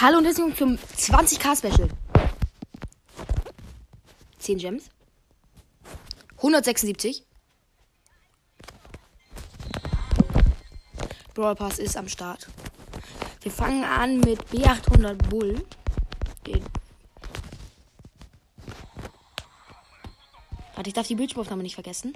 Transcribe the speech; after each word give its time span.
Hallo 0.00 0.18
und 0.18 0.26
herzlich 0.26 0.46
willkommen 0.46 0.78
zum 0.78 1.16
20k 1.16 1.58
Special. 1.58 1.88
10 4.38 4.58
Gems. 4.58 4.90
176. 6.36 7.24
Brawl 11.34 11.56
Pass 11.56 11.80
ist 11.80 11.96
am 11.96 12.06
Start. 12.06 12.46
Wir 13.42 13.50
fangen 13.50 13.82
an 13.82 14.20
mit 14.20 14.40
B800 14.52 15.14
Bull. 15.30 15.66
Den 16.46 16.62
Warte, 20.76 20.90
ich 20.90 20.94
darf 20.94 21.08
die 21.08 21.16
Bildschirmaufnahme 21.16 21.64
nicht 21.64 21.74
vergessen. 21.74 22.12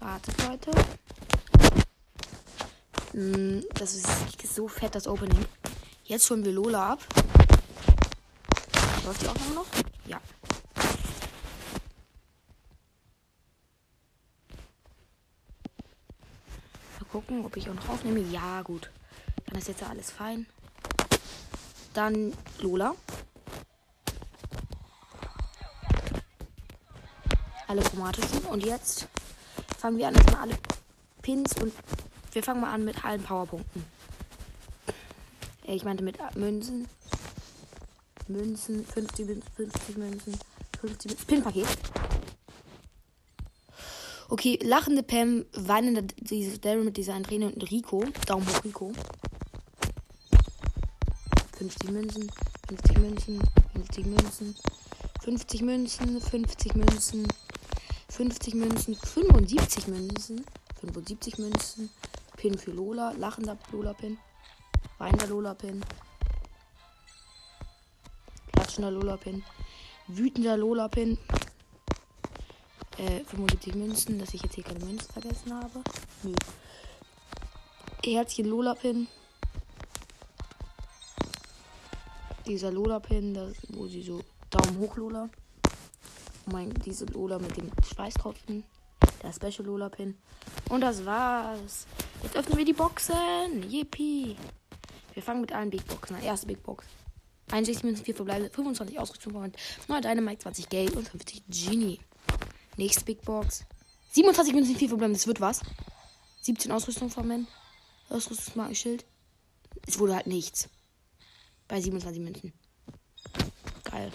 Wartet, 0.00 0.42
Leute. 0.42 0.72
Hm, 3.14 3.64
Das 3.74 3.94
ist 3.94 4.08
so 4.54 4.66
fett, 4.66 4.96
das 4.96 5.06
Opening. 5.06 5.46
Jetzt 6.02 6.28
holen 6.30 6.44
wir 6.44 6.50
Lola 6.52 6.92
ab. 6.94 6.98
Läuft 9.04 9.22
die 9.22 9.28
Aufnahme 9.28 9.54
noch? 9.54 9.66
Ja. 10.06 10.20
Mal 16.98 17.06
gucken, 17.12 17.44
ob 17.44 17.56
ich 17.56 17.70
auch 17.70 17.74
noch 17.74 17.88
aufnehme. 17.88 18.18
Ja, 18.20 18.62
gut. 18.62 18.90
Dann 19.46 19.58
ist 19.58 19.68
jetzt 19.68 19.84
alles 19.84 20.10
fein. 20.10 20.46
Dann 21.92 22.32
Lola. 22.58 22.96
Alle 27.68 27.82
chromatischen. 27.82 28.40
Und 28.46 28.64
jetzt 28.64 29.06
fangen 29.78 29.98
wir 29.98 30.08
an, 30.08 30.16
erstmal 30.16 30.42
alle 30.42 30.58
Pins 31.22 31.52
und 31.62 31.72
wir 32.34 32.42
fangen 32.42 32.60
mal 32.60 32.72
an 32.72 32.84
mit 32.84 33.04
allen 33.04 33.22
Powerpunkten. 33.22 33.84
Ich 35.66 35.84
meinte 35.84 36.02
mit 36.02 36.18
Münzen. 36.36 36.88
Münzen, 38.28 38.84
50 38.86 39.26
Münzen, 39.26 39.50
50 39.56 39.96
Münzen, 39.96 40.38
50 40.80 41.10
Münzen. 41.10 41.26
Pinpaket. 41.26 41.66
Okay, 44.28 44.58
lachende 44.62 45.02
Pam, 45.02 45.44
weinende 45.52 46.02
diese 46.02 46.58
Daryl 46.58 46.84
mit 46.84 46.96
dieser 46.96 47.22
Träne 47.22 47.52
und 47.52 47.70
Rico. 47.70 48.04
Daumen 48.26 48.46
hoch, 48.48 48.64
Rico. 48.64 48.92
50 51.58 51.90
Münzen, 51.90 52.32
50 52.68 52.98
Münzen, 52.98 53.40
50 53.74 54.06
Münzen, 54.06 54.56
50 55.22 55.62
Münzen, 55.62 56.20
50 56.20 56.74
Münzen, 56.74 57.28
50 58.08 58.54
Münzen, 58.54 58.94
75 58.96 59.86
Münzen, 59.86 60.44
75 60.80 61.38
Münzen, 61.38 61.90
Pin 62.44 62.58
für 62.58 62.72
Lola, 62.72 63.12
lachender 63.12 63.56
Lola-Pin, 63.72 64.18
weinender 64.98 65.28
Lola-Pin, 65.28 65.82
klatschender 68.52 68.90
Lola-Pin, 68.90 69.42
wütender 70.08 70.58
Lola-Pin, 70.58 71.16
äh, 72.98 73.24
75 73.24 73.74
Münzen, 73.76 74.18
dass 74.18 74.34
ich 74.34 74.42
jetzt 74.42 74.56
hier 74.56 74.64
keine 74.64 74.84
Münzen 74.84 75.10
vergessen 75.10 75.54
habe. 75.54 75.82
Nö. 76.22 76.34
Herzchen 78.04 78.44
Lola-Pin. 78.44 79.08
Dieser 82.46 82.70
Lola-Pin, 82.70 83.32
das- 83.32 83.56
wo 83.70 83.86
sie 83.86 84.02
so 84.02 84.22
Daumen 84.50 84.80
hoch 84.80 84.98
Lola. 84.98 85.30
Oh 86.46 86.50
mein, 86.52 86.74
diese 86.84 87.06
Lola 87.06 87.38
mit 87.38 87.56
dem 87.56 87.70
Schweißtropfen. 87.82 88.64
Der 89.22 89.32
Special 89.32 89.64
Lola-Pin. 89.64 90.18
Und 90.68 90.82
das 90.82 91.06
war's. 91.06 91.86
Jetzt 92.24 92.36
öffnen 92.36 92.56
wir 92.56 92.64
die 92.64 92.72
Boxen. 92.72 93.70
Yippie. 93.70 94.34
Wir 95.12 95.22
fangen 95.22 95.42
mit 95.42 95.52
allen 95.52 95.68
Big 95.68 95.86
Boxen 95.86 96.16
an. 96.16 96.22
Erste 96.22 96.46
Big 96.46 96.62
Box. 96.62 96.86
61 97.50 97.84
Münzen, 97.84 98.02
4 98.02 98.14
verbleibende, 98.14 98.50
25 98.50 98.98
Ausrüstung, 98.98 99.34
9 99.34 100.02
Dynamite, 100.02 100.38
20 100.38 100.70
Geld 100.70 100.96
und 100.96 101.06
50 101.06 101.42
Genie. 101.48 102.00
Nächste 102.78 103.04
Big 103.04 103.20
Box. 103.20 103.66
27 104.12 104.54
Münzen, 104.54 104.74
4 104.74 104.88
verbleibende, 104.88 105.18
das 105.18 105.26
wird 105.26 105.42
was. 105.42 105.60
17 106.40 106.72
Ausrüstung 106.72 107.12
Men. 107.26 107.46
Ausrüstungsmarkenschild. 108.08 109.04
Es 109.86 109.98
wurde 109.98 110.14
halt 110.14 110.26
nichts. 110.26 110.70
Bei 111.68 111.78
27 111.78 112.22
Münzen. 112.22 112.54
Geil. 113.84 114.10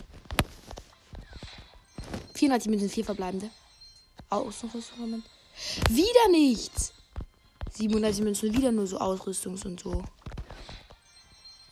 34 2.34 2.72
Münzen, 2.72 2.90
4 2.90 3.06
verbleibende. 3.06 3.52
Ausrüstung 4.30 5.12
Men. 5.12 5.24
Wieder 5.90 6.32
nichts. 6.32 6.94
37 7.72 8.24
Münzen, 8.24 8.54
wieder 8.54 8.72
nur 8.72 8.88
so 8.88 9.00
Ausrüstungs- 9.00 9.66
und 9.66 9.80
so. 9.80 10.04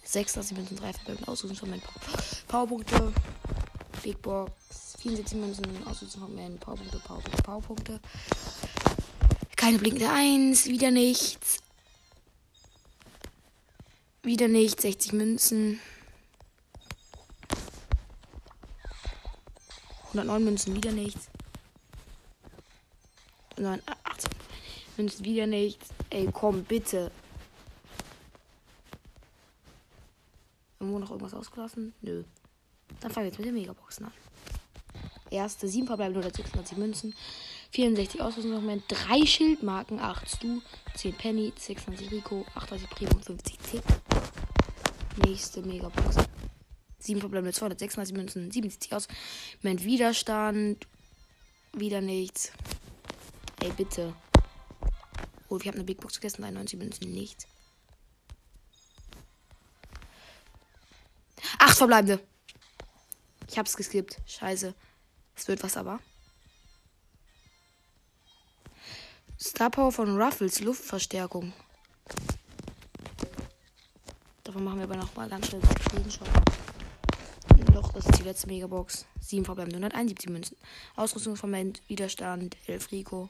36 0.04 0.56
Münzen, 0.56 0.78
3 0.78 0.94
verbleibende 0.94 1.32
Ausrüstung 1.32 1.58
von 1.58 1.70
Men. 1.70 1.82
Powerpunkte. 2.48 3.14
Big 4.04 4.22
Box. 4.22 4.96
74 5.00 5.38
Münzen, 5.38 5.88
Ausrüstung 5.88 6.22
von 6.22 6.36
Men. 6.36 6.58
Powerpunkte, 6.60 7.00
Powerpunkte, 7.00 7.44
Powerpunkte. 7.44 8.00
Keine 9.56 9.80
blinkende 9.80 10.10
1, 10.10 10.68
wieder 10.68 10.92
nichts. 10.92 11.58
Wieder 14.24 14.48
nicht. 14.48 14.80
60 14.82 15.14
Münzen. 15.14 15.80
109 20.08 20.44
Münzen, 20.44 20.76
wieder 20.76 20.92
nichts. 20.92 21.28
9, 23.58 23.82
18 24.98 25.06
Münzen, 25.06 25.26
wieder 25.26 25.48
nichts. 25.48 25.90
Ey, 26.10 26.28
komm, 26.32 26.64
bitte. 26.64 27.12
Irgendwo 30.80 31.00
noch 31.00 31.12
irgendwas 31.12 31.34
ausgelassen? 31.34 31.94
Nö. 32.02 32.24
Dann 33.02 33.12
fangen 33.12 33.26
wir 33.26 33.30
jetzt 33.30 33.40
mit 33.40 33.48
den 33.48 33.56
Megaboxen 33.56 34.06
an. 34.06 34.14
Erste, 35.30 35.68
7 35.68 35.88
verbleibende 35.88 36.20
126 36.20 36.78
Münzen. 36.78 37.14
64 37.72 38.22
Ausrüstungsmoment, 38.22 38.84
3 38.88 39.26
Schildmarken, 39.26 40.00
8 40.00 40.30
Stu, 40.30 40.62
10 40.96 41.14
Penny, 41.16 41.54
26 41.58 42.12
Rico, 42.12 42.46
38 42.56 42.90
Primo 42.90 43.12
und 43.16 43.26
50 43.26 43.58
Tick. 43.58 43.84
Nächste 45.26 45.62
Megabox. 45.62 46.16
7 47.00 47.20
verbleibende 47.20 47.54
236 47.54 48.16
Münzen, 48.16 48.52
77 48.52 48.94
aus. 48.94 49.08
Moment, 49.62 49.84
Widerstand. 49.84 50.88
Wieder 51.74 52.02
nichts. 52.02 52.52
Ey, 53.62 53.72
bitte. 53.76 54.14
Oh, 55.50 55.60
wir 55.60 55.72
haben 55.72 55.78
eine 55.78 55.86
Big 55.86 56.02
Box 56.02 56.16
gegessen, 56.16 56.44
91 56.44 56.78
Münzen, 56.78 57.12
nichts. 57.12 57.48
8 61.60 61.78
verbleibende. 61.78 62.20
Ich 63.48 63.58
hab's 63.58 63.78
geskippt. 63.78 64.18
Scheiße. 64.26 64.74
Es 65.36 65.48
wird 65.48 65.64
was 65.64 65.78
aber. 65.78 66.00
Star 69.40 69.70
Power 69.70 69.92
von 69.92 70.20
Ruffles, 70.20 70.62
Luftverstärkung. 70.62 71.54
Davon 74.44 74.64
machen 74.64 74.80
wir 74.80 74.86
aber 74.86 74.98
noch 74.98 75.16
mal 75.16 75.30
ganz 75.30 75.48
schnell 75.48 75.62
Screenshot. 75.62 76.28
Doch, 77.74 77.94
das 77.94 78.06
ist 78.06 78.20
die 78.20 78.24
letzte 78.24 78.48
Megabox. 78.48 79.06
7 79.22 79.46
verbleibende 79.46 79.78
171 79.78 80.30
Münzen. 80.30 80.58
Ausrüstungsmoment, 80.96 81.82
Widerstand, 81.88 82.58
11 82.68 82.92
Rico. 82.92 83.30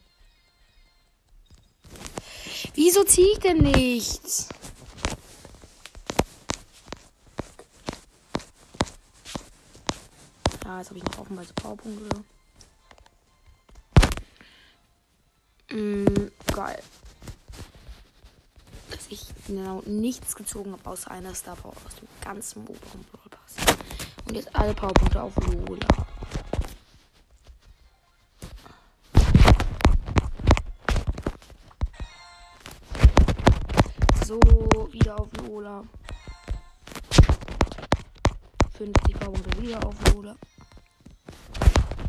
Wieso 2.78 3.04
ziehe 3.04 3.32
ich 3.32 3.40
denn 3.40 3.58
nichts? 3.58 4.50
Ja, 10.64 10.78
jetzt 10.78 10.90
habe 10.90 11.00
ich 11.00 11.04
noch 11.06 11.18
offenweise 11.18 11.54
Powerpunkte. 11.56 12.24
Mm, 15.72 16.30
geil. 16.54 16.84
Dass 18.92 19.08
ich 19.09 19.26
genau 19.48 19.82
nichts 19.88 20.36
gezogen 20.36 20.72
habe, 20.74 20.88
außer 20.88 21.09
einer 21.09 21.34
Star 21.34 21.56
Power 21.56 21.73
aus 21.84 21.96
dem 21.96 22.08
ganzen 22.22 22.62
oberen 22.68 23.03
Brawl 23.12 23.30
Pass. 23.32 23.56
Und 24.28 24.35
jetzt 24.35 24.56
alle 24.56 24.76
Powerpunkte 24.76 25.23
auf 25.23 25.35
Lola. 25.38 26.16
Auf 35.17 35.29
Lola. 35.47 35.84
50 38.78 39.19
Powerpunkte 39.19 39.61
wieder 39.61 39.85
auf 39.85 40.14
Lola. 40.14 40.35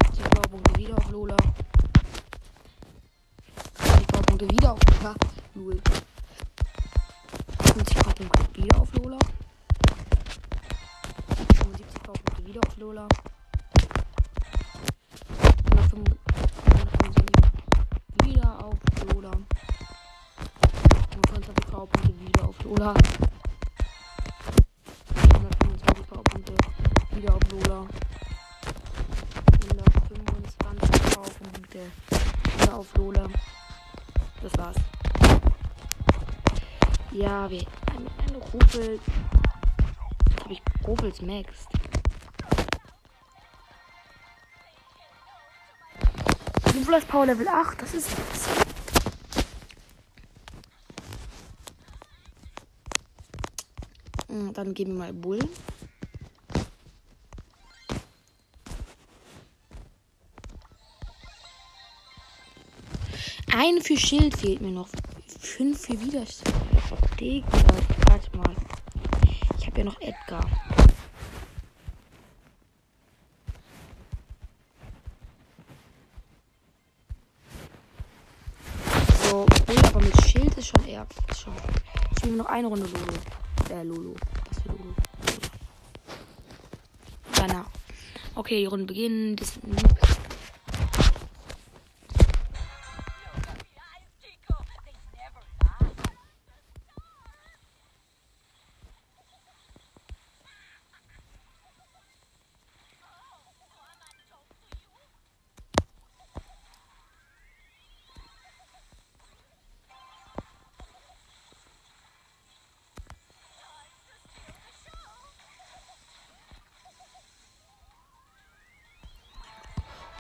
50 0.05 0.31
Powerpunkte 0.31 0.79
wieder 0.81 0.99
auf 0.99 1.11
Lola. 1.11 1.37
50 3.75 4.07
Powerpunkte 4.09 4.51
wieder 4.51 4.73
auf 4.73 4.81
Lola. 5.01 5.15
Null. 5.55 5.81
50 7.63 7.97
Powerpunkte 7.97 8.63
wieder 8.63 8.81
auf 8.81 8.95
Lola. 8.95 9.19
75 11.55 12.03
Powerpunkte 12.03 12.47
wieder 12.47 12.61
auf 12.67 12.77
Lola. 12.77 13.09
Das 34.43 34.57
war's. 34.57 34.77
Ja, 37.11 37.51
wir 37.51 37.67
eine, 37.91 38.07
eine 38.29 38.39
Rufel. 38.39 39.01
Habe 40.41 40.53
ich 40.53 40.63
Rufels 40.87 41.21
Max. 41.23 41.67
Rufels 46.75 47.05
Power 47.07 47.27
Level 47.27 47.49
8, 47.49 47.83
das 47.83 47.95
ist 47.95 48.11
was. 48.13 48.49
Hm, 54.29 54.53
Dann 54.53 54.75
geben 54.75 54.93
wir 54.93 54.99
mal 54.99 55.13
Bull. 55.13 55.41
Ein 63.61 63.83
für 63.83 63.97
Schild 63.97 64.37
fehlt 64.37 64.61
mir 64.61 64.71
noch. 64.71 64.89
Fünf 65.41 65.81
für 65.81 66.01
Widerstand. 66.01 66.55
Digga, 67.19 67.49
warte 68.07 68.37
mal. 68.37 68.55
Ich 69.59 69.67
habe 69.67 69.79
ja 69.79 69.85
noch 69.85 70.01
Edgar. 70.01 70.47
So, 79.29 79.45
aber 79.89 80.03
mit 80.03 80.25
Schild 80.25 80.57
ist 80.57 80.69
schon 80.69 80.87
eher. 80.87 81.05
Ist 81.29 81.41
schon. 81.41 81.53
Ich 82.17 82.25
nehme 82.25 82.37
noch 82.37 82.47
eine 82.47 82.69
Runde 82.69 82.87
Lolo. 82.87 83.77
Äh, 83.77 83.83
Lolo. 83.83 84.15
Was 84.51 84.63
für 84.63 84.69
Lolo? 84.69 84.95
Danach. 87.35 87.67
Okay, 88.37 88.61
die 88.61 88.67
Runde 88.67 88.87
beginnen. 88.87 89.35
Das 89.35 89.59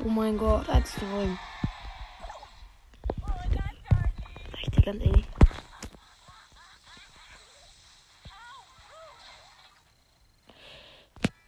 Oh 0.04 0.08
mein 0.08 0.38
Gott, 0.38 0.68
als 0.68 0.94
Träum. 0.94 1.38
Richtig 4.54 4.84
ganz 4.84 5.02
ehrlich. 5.02 5.26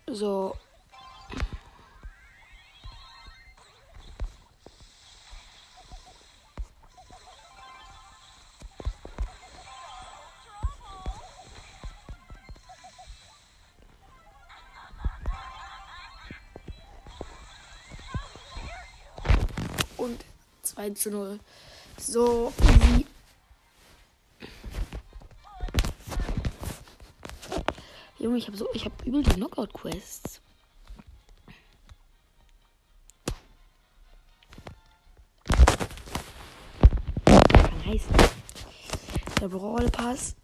So. 0.08 0.56
2 20.94 21.00
zu 21.00 21.10
0. 21.10 21.40
So, 21.98 22.52
easy. 22.62 23.06
Junge, 28.18 28.36
ich 28.36 28.46
habe 28.46 28.56
so, 28.56 28.68
ich 28.74 28.84
habe 28.84 28.94
übel 29.04 29.22
die 29.22 29.30
Knockout-Quests. 29.30 30.40
Nice. 37.86 38.04
Der 39.40 39.48
Brawl 39.48 39.88
Pass 39.90 40.36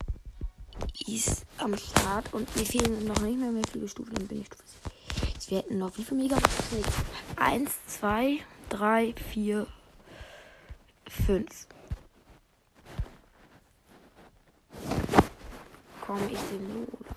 ist 1.06 1.44
am 1.58 1.76
Start 1.76 2.32
und 2.32 2.54
mir 2.56 2.64
fehlen 2.64 3.04
noch 3.04 3.20
nicht 3.20 3.38
mehr, 3.38 3.52
mehr 3.52 3.62
viele 3.70 3.88
Stufen, 3.88 4.14
dann 4.14 4.26
bin 4.26 4.40
ich 4.40 4.46
Stufe 4.46 4.62
7. 4.84 5.32
Jetzt 5.34 5.50
wir 5.50 5.58
hätten 5.58 5.78
noch 5.78 5.96
wie 5.98 6.04
viele 6.04 6.22
Megaboxen? 6.22 6.82
1, 7.36 7.70
2, 7.88 8.38
3, 8.70 9.14
4, 9.32 9.66
5. 11.08 11.66
Komm, 16.00 16.20
ich 16.30 16.38
den 16.38 16.68
Lola. 16.72 17.16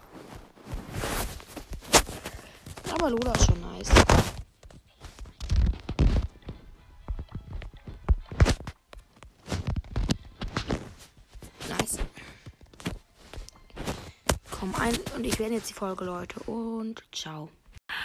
Aber 2.91 3.09
Lola 3.12 3.31
ist 3.33 3.45
schon 3.45 3.62
nice. 3.62 3.89
Nice. 11.68 11.97
Komm 14.51 14.74
ein 14.75 14.95
und 15.15 15.25
ich 15.25 15.38
werde 15.39 15.53
jetzt 15.53 15.69
die 15.69 15.74
Folge, 15.74 16.06
Leute. 16.06 16.39
Und 16.42 17.03
ciao. 17.12 17.50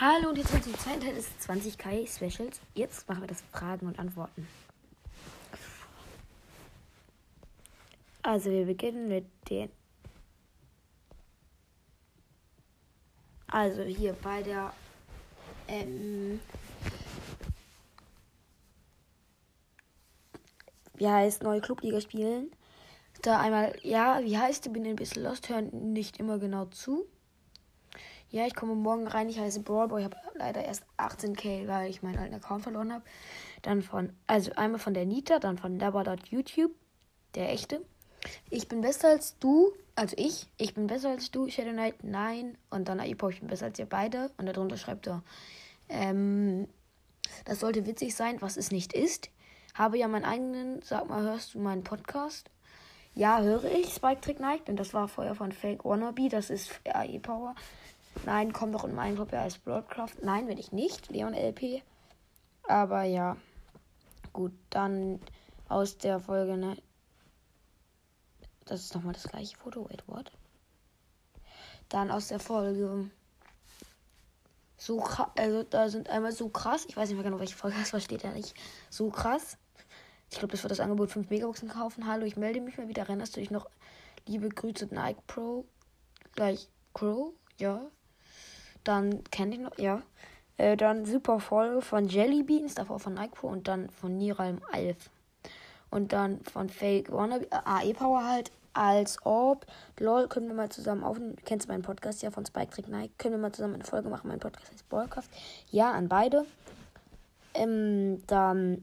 Hallo 0.00 0.28
und 0.30 0.38
jetzt 0.38 0.50
kommt 0.50 0.64
zweiten 0.64 1.00
Teil 1.00 1.14
des 1.14 1.28
20k 1.46 2.06
Specials. 2.06 2.60
Jetzt 2.74 3.08
machen 3.08 3.22
wir 3.22 3.28
das 3.28 3.42
Fragen 3.52 3.86
und 3.86 3.98
Antworten. 3.98 4.46
Also 8.24 8.50
wir 8.50 8.64
beginnen 8.64 9.06
mit 9.06 9.26
den. 9.50 9.68
Also 13.48 13.82
hier 13.82 14.14
bei 14.14 14.42
der 14.42 14.72
ähm, 15.68 16.40
wie 20.94 21.06
heißt 21.06 21.42
neue 21.42 21.60
Clubliga 21.60 22.00
spielen. 22.00 22.50
Da 23.20 23.40
einmal, 23.40 23.76
ja, 23.82 24.20
wie 24.22 24.38
heißt, 24.38 24.66
ich 24.66 24.72
bin 24.72 24.86
ein 24.86 24.96
bisschen 24.96 25.22
lost, 25.22 25.50
hören 25.50 25.92
nicht 25.92 26.18
immer 26.18 26.38
genau 26.38 26.64
zu. 26.64 27.04
Ja, 28.30 28.46
ich 28.46 28.54
komme 28.54 28.74
morgen 28.74 29.06
rein. 29.06 29.28
Ich 29.28 29.38
heiße 29.38 29.60
Brawlboy. 29.60 30.00
Ich 30.00 30.06
habe 30.06 30.16
leider 30.34 30.64
erst 30.64 30.84
18k, 30.96 31.68
weil 31.68 31.90
ich 31.90 32.02
meinen 32.02 32.18
alten 32.18 32.34
Account 32.34 32.62
verloren 32.62 32.92
habe. 32.92 33.04
Dann 33.60 33.82
von, 33.82 34.14
also 34.26 34.50
einmal 34.52 34.80
von 34.80 34.94
der 34.94 35.04
Nita, 35.04 35.38
dann 35.40 35.58
von 35.58 35.78
Dabba.youtube, 35.78 36.74
der 37.34 37.50
echte. 37.52 37.84
Ich 38.50 38.68
bin 38.68 38.80
besser 38.80 39.08
als 39.08 39.38
du, 39.38 39.72
also 39.94 40.14
ich. 40.18 40.48
Ich 40.56 40.74
bin 40.74 40.86
besser 40.86 41.10
als 41.10 41.30
du, 41.30 41.48
Shadow 41.48 41.72
Knight, 41.72 42.02
nein. 42.04 42.58
Und 42.70 42.88
dann 42.88 43.00
Aipo, 43.00 43.28
ich 43.28 43.40
bin 43.40 43.48
besser 43.48 43.66
als 43.66 43.78
ihr 43.78 43.86
beide. 43.86 44.30
Und 44.36 44.46
darunter 44.46 44.76
schreibt 44.76 45.06
er, 45.06 45.22
ähm, 45.88 46.68
das 47.44 47.60
sollte 47.60 47.86
witzig 47.86 48.14
sein, 48.14 48.40
was 48.40 48.56
es 48.56 48.70
nicht 48.70 48.92
ist. 48.92 49.30
Habe 49.74 49.98
ja 49.98 50.08
meinen 50.08 50.24
eigenen, 50.24 50.82
sag 50.82 51.08
mal, 51.08 51.22
hörst 51.22 51.54
du 51.54 51.58
meinen 51.58 51.84
Podcast? 51.84 52.50
Ja, 53.14 53.40
höre 53.40 53.64
ich, 53.64 53.92
Spike 53.92 54.20
Trick 54.20 54.40
Night. 54.40 54.68
Und 54.68 54.76
das 54.76 54.94
war 54.94 55.08
vorher 55.08 55.34
von 55.34 55.52
Fake 55.52 55.84
Wannabe, 55.84 56.28
das 56.28 56.50
ist 56.50 56.80
AE 56.84 57.18
Power. 57.20 57.54
Nein, 58.24 58.52
komm 58.52 58.72
doch 58.72 58.84
in 58.84 58.94
meinen 58.94 59.16
Gruppe 59.16 59.38
als 59.38 59.58
Broadcraft. 59.58 60.22
Nein, 60.22 60.48
will 60.48 60.58
ich 60.58 60.72
nicht. 60.72 61.10
Leon 61.10 61.34
LP. 61.34 61.82
Aber 62.62 63.02
ja. 63.02 63.36
Gut, 64.32 64.52
dann 64.70 65.20
aus 65.68 65.98
der 65.98 66.20
Folge, 66.20 66.56
ne? 66.56 66.76
Das 68.64 68.80
ist 68.80 68.94
nochmal 68.94 69.12
das 69.12 69.24
gleiche 69.24 69.56
Foto. 69.56 69.88
What? 70.06 70.32
Dann 71.88 72.10
aus 72.10 72.28
der 72.28 72.40
Folge. 72.40 73.10
So 74.76 74.98
krass. 74.98 75.28
Also, 75.36 75.62
da 75.62 75.88
sind 75.88 76.08
einmal 76.08 76.32
so 76.32 76.48
krass. 76.48 76.86
Ich 76.88 76.96
weiß 76.96 77.08
nicht 77.08 77.16
mehr 77.16 77.24
genau, 77.24 77.40
welche 77.40 77.56
Folge 77.56 77.76
das 77.78 77.92
war. 77.92 78.00
Steht 78.00 78.22
ja 78.22 78.32
nicht. 78.32 78.54
So 78.90 79.10
krass. 79.10 79.56
Ich 80.30 80.38
glaube, 80.38 80.52
das 80.52 80.64
war 80.64 80.68
das 80.68 80.80
Angebot 80.80 81.10
5 81.10 81.30
Megaboxen 81.30 81.68
kaufen. 81.68 82.06
Hallo, 82.06 82.24
ich 82.24 82.36
melde 82.36 82.60
mich 82.60 82.78
mal 82.78 82.88
wieder. 82.88 83.02
Erinnerst 83.02 83.36
du 83.36 83.40
dich 83.40 83.50
noch? 83.50 83.68
Liebe 84.26 84.48
Grüße, 84.48 84.86
Nike 84.86 85.20
Pro. 85.26 85.64
Gleich 86.34 86.68
Crow. 86.94 87.32
Ja. 87.58 87.90
Dann 88.82 89.24
kenne 89.24 89.54
ich 89.54 89.60
noch, 89.60 89.78
ja. 89.78 90.02
Äh, 90.56 90.76
dann 90.76 91.04
super 91.04 91.40
Folge 91.40 91.82
von 91.82 92.08
Jelly 92.08 92.42
Beans, 92.42 92.74
davor 92.74 92.98
von 93.00 93.14
Nike 93.14 93.34
Pro 93.34 93.48
und 93.48 93.66
dann 93.68 93.90
von 93.90 94.16
Niralm 94.16 94.60
Alf. 94.72 95.10
Und 95.94 96.12
dann 96.12 96.40
von 96.40 96.68
Fake 96.68 97.12
Wannabe, 97.12 97.46
äh, 97.52 97.60
AE 97.64 97.94
Power 97.94 98.24
halt, 98.24 98.50
als 98.72 99.24
ob. 99.24 99.64
Lol, 100.00 100.26
können 100.26 100.48
wir 100.48 100.54
mal 100.54 100.68
zusammen 100.68 101.04
aufnehmen. 101.04 101.36
Kennst 101.44 101.68
du 101.68 101.72
meinen 101.72 101.84
Podcast 101.84 102.20
ja 102.20 102.32
von 102.32 102.44
Spike 102.44 102.72
Trick 102.72 102.88
Nike? 102.88 103.14
Können 103.16 103.34
wir 103.34 103.38
mal 103.38 103.52
zusammen 103.52 103.74
eine 103.74 103.84
Folge 103.84 104.08
machen? 104.08 104.26
Mein 104.26 104.40
Podcast 104.40 104.72
heißt 104.72 104.88
Ballcraft. 104.88 105.28
Ja, 105.70 105.92
an 105.92 106.08
beide. 106.08 106.46
Ähm, 107.54 108.26
dann. 108.26 108.82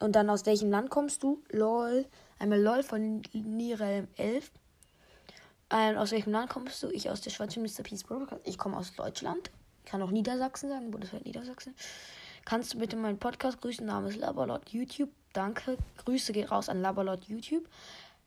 Und 0.00 0.16
dann 0.16 0.28
aus 0.28 0.44
welchem 0.44 0.70
Land 0.70 0.90
kommst 0.90 1.22
du? 1.22 1.42
LOL. 1.48 2.04
Einmal 2.38 2.60
LOL 2.60 2.82
von 2.82 3.22
Nirelm 3.32 4.06
11. 4.16 4.52
Ähm, 5.70 5.96
aus 5.96 6.12
welchem 6.12 6.32
Land 6.32 6.50
kommst 6.50 6.82
du? 6.82 6.90
Ich 6.90 7.08
aus 7.08 7.22
der 7.22 7.30
Schweiz 7.30 7.56
Mr. 7.56 7.82
Peace 7.84 8.04
Broadcast. 8.04 8.42
Ich 8.44 8.58
komme 8.58 8.76
aus 8.76 8.94
Deutschland. 8.94 9.50
kann 9.86 10.02
auch 10.02 10.10
Niedersachsen 10.10 10.68
sagen, 10.68 10.90
Bundesland 10.90 11.24
Niedersachsen. 11.24 11.74
Kannst 12.48 12.72
du 12.72 12.78
bitte 12.78 12.96
meinen 12.96 13.18
Podcast 13.18 13.60
grüßen? 13.60 13.84
Name 13.84 14.08
ist 14.08 14.16
Labalot 14.16 14.70
YouTube. 14.70 15.10
Danke. 15.34 15.76
Grüße 16.02 16.32
geht 16.32 16.50
raus 16.50 16.70
an 16.70 16.80
Labalot 16.80 17.24
YouTube. 17.24 17.68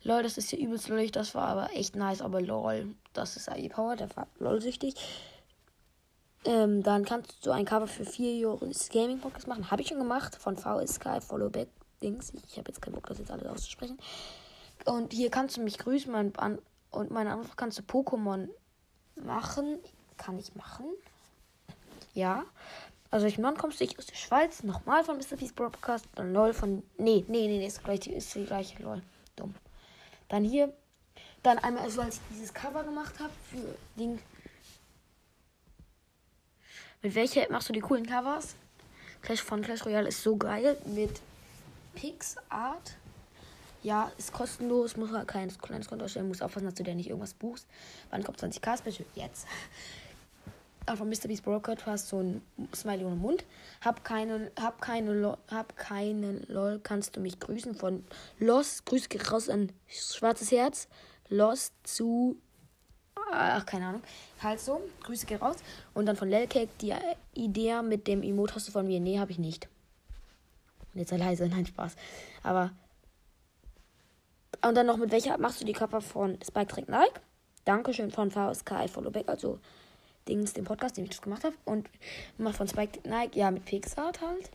Lol, 0.03 0.21
das 0.21 0.37
ist 0.37 0.51
hier 0.51 0.59
übelst 0.59 0.89
lollig. 0.89 1.11
Das 1.11 1.33
war 1.33 1.47
aber 1.47 1.73
echt 1.73 1.95
nice. 1.95 2.21
Aber 2.21 2.39
lol, 2.39 2.93
das 3.13 3.35
ist 3.35 3.49
AI 3.49 3.67
Power. 3.67 3.95
Der 3.95 4.15
war 4.15 4.27
lol-süchtig. 4.37 4.93
Ähm, 6.45 6.83
dann 6.83 7.03
kannst 7.03 7.43
du 7.43 7.49
ein 7.49 7.65
Cover 7.65 7.87
für 7.87 8.05
4 8.05 8.37
Joris 8.37 8.89
Gaming 8.89 9.19
Podcast 9.19 9.47
machen. 9.47 9.71
Habe 9.71 9.81
ich 9.81 9.87
schon 9.87 9.97
gemacht. 9.97 10.35
Von 10.35 10.55
VSK 10.55 11.19
Followback 11.23 11.69
Dings. 12.03 12.31
Ich 12.47 12.59
habe 12.59 12.67
jetzt 12.67 12.79
keinen 12.79 12.93
Bock, 12.93 13.07
das 13.07 13.17
jetzt 13.17 13.31
alles 13.31 13.47
auszusprechen. 13.47 13.97
Und 14.85 15.13
hier 15.13 15.31
kannst 15.31 15.57
du 15.57 15.61
mich 15.61 15.79
grüßen. 15.79 16.11
Mein, 16.11 16.35
an, 16.35 16.59
und 16.91 17.09
meine 17.09 17.31
Antwort 17.31 17.57
kannst 17.57 17.79
du 17.79 17.81
Pokémon 17.81 18.49
machen. 19.15 19.79
Kann 20.17 20.37
ich 20.37 20.53
machen? 20.53 20.85
Ja. 22.13 22.45
Also 23.11 23.27
ich 23.27 23.37
Mann 23.37 23.57
kommst 23.57 23.81
du 23.81 23.85
aus 23.97 24.05
der 24.05 24.15
Schweiz. 24.15 24.63
Nochmal 24.63 25.03
von 25.03 25.17
Mr. 25.17 25.35
Peace 25.37 25.51
Broadcast. 25.51 26.05
Dann 26.15 26.33
LOL 26.33 26.53
von. 26.53 26.81
Nee, 26.97 27.25
nee, 27.27 27.47
nee, 27.47 27.67
ist 27.67 27.83
gleich 27.83 27.99
die, 27.99 28.13
ist 28.13 28.33
die 28.33 28.45
gleiche 28.45 28.81
LOL. 28.81 29.01
Dumm. 29.35 29.53
Dann 30.29 30.45
hier. 30.45 30.73
Dann 31.43 31.57
einmal, 31.59 31.83
also 31.83 32.01
als 32.01 32.15
ich 32.15 32.21
dieses 32.31 32.53
Cover 32.53 32.83
gemacht 32.83 33.19
habe 33.19 33.33
für 33.49 33.75
Ding. 33.99 34.19
Mit 37.01 37.15
welcher 37.15 37.43
App 37.43 37.49
machst 37.49 37.67
du 37.67 37.73
die 37.73 37.81
coolen 37.81 38.05
Covers? 38.05 38.55
Clash 39.21 39.41
von 39.41 39.61
Clash 39.61 39.85
Royale 39.85 40.07
ist 40.07 40.23
so 40.23 40.37
geil. 40.37 40.77
Mit 40.85 41.19
PixArt. 41.95 42.95
Ja, 43.83 44.11
ist 44.17 44.31
kostenlos, 44.31 44.95
muss 44.95 45.11
halt 45.11 45.27
kein 45.27 45.49
kleines 45.57 45.87
Konto 45.87 46.03
erstellen, 46.03 46.27
muss 46.27 46.43
aufpassen, 46.43 46.65
dass 46.65 46.75
du 46.75 46.83
dir 46.83 46.93
nicht 46.93 47.09
irgendwas 47.09 47.33
buchst. 47.33 47.65
Wann 48.11 48.23
kommt 48.23 48.39
20k 48.39 48.77
Special? 48.77 49.07
Jetzt. 49.15 49.47
Von 50.95 51.09
Mr. 51.09 51.27
Beast 51.27 51.45
du 51.45 51.85
hast 51.85 52.09
so 52.09 52.19
ein 52.19 52.41
Smiley 52.75 53.05
ohne 53.05 53.15
Mund. 53.15 53.45
Hab 53.81 54.03
keine, 54.03 54.51
hab 54.59 54.81
keine, 54.81 55.13
Lo, 55.13 55.37
hab 55.49 55.77
keine 55.77 56.41
LOL, 56.47 56.79
kannst 56.83 57.15
du 57.15 57.19
mich 57.21 57.39
grüßen 57.39 57.75
von 57.75 58.03
Los. 58.39 58.83
Grüße 58.85 59.07
geht 59.07 59.31
raus 59.31 59.49
an 59.49 59.71
Schwarzes 59.87 60.51
Herz. 60.51 60.87
Los 61.29 61.71
zu 61.83 62.37
ach, 63.31 63.65
keine 63.65 63.87
Ahnung. 63.87 64.01
Halt 64.41 64.59
so, 64.59 64.81
Grüße 65.03 65.25
geht 65.25 65.41
raus. 65.41 65.57
Und 65.93 66.05
dann 66.05 66.15
von 66.15 66.29
Lelcake 66.29 66.69
die 66.81 66.93
Idee 67.33 67.81
mit 67.81 68.07
dem 68.07 68.23
Emote 68.23 68.55
hast 68.55 68.67
du 68.67 68.71
von 68.71 68.85
mir. 68.85 68.99
Nee, 68.99 69.19
habe 69.19 69.31
ich 69.31 69.39
nicht. 69.39 69.67
Und 70.93 70.99
jetzt 70.99 71.09
sei 71.09 71.17
leise, 71.17 71.47
nein, 71.49 71.65
Spaß. 71.65 71.95
Aber. 72.43 72.71
Und 74.63 74.75
dann 74.75 74.85
noch 74.85 74.97
mit 74.97 75.11
welcher 75.11 75.37
machst 75.37 75.61
du 75.61 75.65
die 75.65 75.73
Cover 75.73 76.01
von 76.01 76.37
Spike 76.45 76.67
Trick 76.67 76.89
Nike? 76.89 77.19
Dankeschön 77.65 78.11
von 78.11 78.31
VSK 78.31 78.89
Followback, 78.89 79.27
also 79.27 79.59
Dings, 80.27 80.53
dem 80.53 80.65
Podcast, 80.65 80.97
den 80.97 81.05
ich 81.05 81.11
das 81.11 81.21
gemacht 81.21 81.43
habe. 81.43 81.55
Und 81.65 81.89
mal 82.37 82.53
von 82.53 82.67
Spike 82.67 83.07
Nike, 83.07 83.37
ja, 83.37 83.51
mit 83.51 83.65
Pixart 83.65 84.21
halt. 84.21 84.49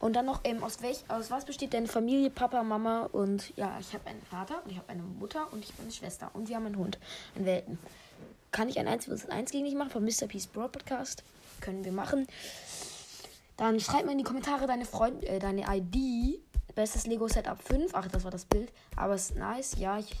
Und 0.00 0.14
dann 0.14 0.26
noch, 0.26 0.40
ähm, 0.44 0.62
aus, 0.62 0.80
welch, 0.82 1.04
aus 1.08 1.30
was 1.30 1.44
besteht 1.44 1.74
deine 1.74 1.88
Familie, 1.88 2.30
Papa, 2.30 2.62
Mama 2.62 3.08
und 3.12 3.52
ja, 3.56 3.76
ich 3.80 3.92
habe 3.94 4.06
einen 4.08 4.22
Vater 4.22 4.62
und 4.64 4.70
ich 4.70 4.78
habe 4.78 4.88
eine 4.90 5.02
Mutter 5.02 5.52
und 5.52 5.64
ich 5.64 5.72
bin 5.74 5.86
eine 5.86 5.92
Schwester 5.92 6.30
und 6.34 6.48
wir 6.48 6.56
haben 6.56 6.66
einen 6.66 6.78
Hund, 6.78 6.98
einen 7.34 7.46
Welten. 7.46 7.78
Kann 8.52 8.68
ich 8.68 8.78
ein 8.78 8.86
1 8.86 9.06
vs 9.06 9.28
1 9.28 9.50
gegen 9.50 9.64
dich 9.64 9.74
machen 9.74 9.90
von 9.90 10.04
Mr. 10.04 10.28
Peace 10.28 10.46
Broad 10.46 10.72
Podcast? 10.72 11.24
Können 11.60 11.84
wir 11.84 11.92
machen. 11.92 12.26
Dann 13.56 13.80
schreib 13.80 14.06
mir 14.06 14.12
in 14.12 14.18
die 14.18 14.24
Kommentare 14.24 14.68
deine 14.68 14.84
Freund, 14.84 15.24
äh, 15.24 15.40
deine 15.40 15.64
ID. 15.68 16.38
Bestes 16.76 17.08
Lego 17.08 17.26
Setup 17.26 17.60
5. 17.60 17.92
Ach, 17.92 18.06
das 18.06 18.22
war 18.22 18.30
das 18.30 18.44
Bild. 18.44 18.72
Aber 18.94 19.14
es 19.14 19.30
ist 19.30 19.36
nice. 19.36 19.74
Ja, 19.78 19.98
ich, 19.98 20.14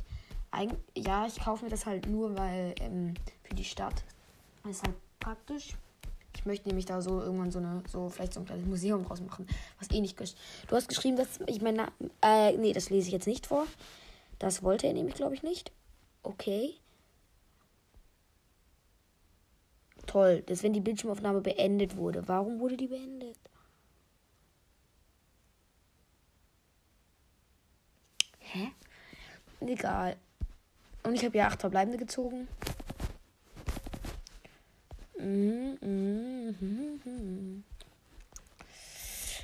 ja, 0.96 1.26
ich 1.26 1.40
kaufe 1.40 1.64
mir 1.64 1.70
das 1.70 1.86
halt 1.86 2.08
nur, 2.08 2.36
weil 2.36 2.74
ähm, 2.80 3.14
für 3.44 3.54
die 3.54 3.64
Stadt. 3.64 4.02
Das 4.62 4.76
ist 4.76 4.82
halt 4.82 4.96
praktisch. 5.20 5.74
Ich 6.34 6.46
möchte 6.46 6.68
nämlich 6.68 6.86
da 6.86 7.00
so 7.00 7.20
irgendwann 7.20 7.50
so 7.50 7.58
eine, 7.58 7.82
so 7.88 8.08
vielleicht 8.08 8.34
so 8.34 8.40
ein 8.40 8.46
kleines 8.46 8.66
Museum 8.66 9.04
draus 9.04 9.20
machen, 9.20 9.46
was 9.78 9.90
eh 9.90 10.00
nicht 10.00 10.16
gesch 10.16 10.34
Du 10.68 10.76
hast 10.76 10.88
geschrieben, 10.88 11.16
dass 11.16 11.40
ich 11.46 11.60
meine, 11.60 11.90
äh, 12.22 12.56
nee, 12.56 12.72
das 12.72 12.90
lese 12.90 13.08
ich 13.08 13.12
jetzt 13.12 13.26
nicht 13.26 13.46
vor. 13.46 13.66
Das 14.38 14.62
wollte 14.62 14.86
er 14.86 14.92
nämlich, 14.92 15.16
glaube 15.16 15.34
ich, 15.34 15.42
nicht. 15.42 15.72
Okay. 16.22 16.74
Toll, 20.06 20.42
dass 20.46 20.62
wenn 20.62 20.72
die 20.72 20.80
Bildschirmaufnahme 20.80 21.40
beendet 21.40 21.96
wurde. 21.96 22.26
Warum 22.28 22.60
wurde 22.60 22.76
die 22.76 22.86
beendet? 22.86 23.36
Hä? 28.38 28.70
Egal. 29.60 30.16
Und 31.02 31.14
ich 31.14 31.24
habe 31.24 31.36
ja 31.36 31.48
acht 31.48 31.60
Verbleibende 31.60 31.98
gezogen. 31.98 32.48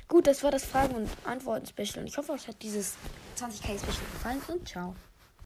Gut, 0.07 0.27
das 0.27 0.43
war 0.43 0.51
das 0.51 0.63
Fragen- 0.63 0.95
und 0.95 1.09
Antworten-Special. 1.25 1.99
Und 1.99 2.07
ich 2.07 2.17
hoffe, 2.17 2.31
euch 2.31 2.47
hat 2.47 2.61
dieses 2.61 2.93
20k-Special 3.37 4.05
gefallen 4.13 4.41
und 4.47 4.67
ciao. 4.67 4.95